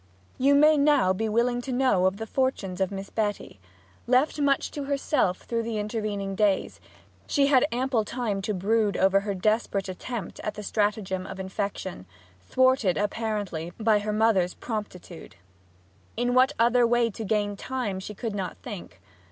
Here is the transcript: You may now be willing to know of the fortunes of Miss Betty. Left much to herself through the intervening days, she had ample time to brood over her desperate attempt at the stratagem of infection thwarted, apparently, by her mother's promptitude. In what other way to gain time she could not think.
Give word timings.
You 0.39 0.55
may 0.55 0.77
now 0.77 1.13
be 1.13 1.29
willing 1.29 1.61
to 1.61 1.71
know 1.71 2.07
of 2.07 2.17
the 2.17 2.25
fortunes 2.25 2.81
of 2.81 2.89
Miss 2.89 3.11
Betty. 3.11 3.59
Left 4.07 4.39
much 4.39 4.71
to 4.71 4.85
herself 4.85 5.41
through 5.41 5.61
the 5.61 5.77
intervening 5.77 6.33
days, 6.33 6.79
she 7.27 7.45
had 7.45 7.67
ample 7.71 8.03
time 8.03 8.41
to 8.41 8.55
brood 8.55 8.97
over 8.97 9.19
her 9.19 9.35
desperate 9.35 9.87
attempt 9.87 10.39
at 10.39 10.55
the 10.55 10.63
stratagem 10.63 11.27
of 11.27 11.39
infection 11.39 12.07
thwarted, 12.41 12.97
apparently, 12.97 13.73
by 13.79 13.99
her 13.99 14.11
mother's 14.11 14.55
promptitude. 14.55 15.35
In 16.17 16.33
what 16.33 16.53
other 16.57 16.87
way 16.87 17.11
to 17.11 17.23
gain 17.23 17.55
time 17.55 17.99
she 17.99 18.15
could 18.15 18.33
not 18.33 18.57
think. 18.57 18.99